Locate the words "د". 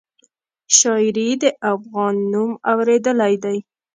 1.41-1.43